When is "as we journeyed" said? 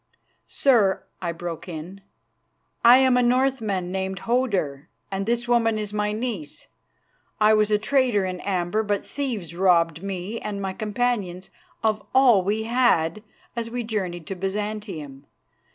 13.55-14.25